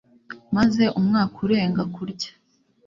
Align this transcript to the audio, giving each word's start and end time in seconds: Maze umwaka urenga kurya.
Maze 0.55 0.83
umwaka 0.99 1.35
urenga 1.45 1.83
kurya. 1.95 2.29